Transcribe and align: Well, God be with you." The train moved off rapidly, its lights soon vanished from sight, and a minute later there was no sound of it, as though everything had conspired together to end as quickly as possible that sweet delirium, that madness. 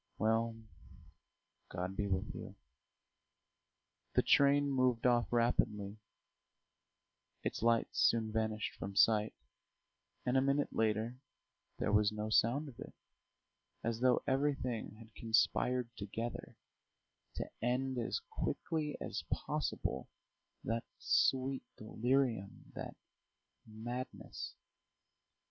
Well, 0.17 0.55
God 1.69 1.95
be 1.95 2.07
with 2.07 2.33
you." 2.33 2.55
The 4.15 4.23
train 4.23 4.71
moved 4.71 5.05
off 5.05 5.31
rapidly, 5.31 5.99
its 7.43 7.61
lights 7.61 7.99
soon 7.99 8.31
vanished 8.31 8.73
from 8.79 8.95
sight, 8.95 9.35
and 10.25 10.35
a 10.35 10.41
minute 10.41 10.73
later 10.73 11.19
there 11.77 11.91
was 11.91 12.11
no 12.11 12.31
sound 12.31 12.67
of 12.67 12.79
it, 12.79 12.95
as 13.83 13.99
though 13.99 14.23
everything 14.25 14.95
had 14.95 15.13
conspired 15.13 15.95
together 15.95 16.57
to 17.35 17.51
end 17.61 17.99
as 17.99 18.21
quickly 18.27 18.97
as 18.99 19.23
possible 19.31 20.09
that 20.63 20.83
sweet 20.97 21.61
delirium, 21.77 22.71
that 22.73 22.95
madness. 23.67 24.55